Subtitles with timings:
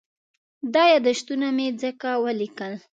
[0.73, 2.73] دا یادښتونه مې ځکه وليکل.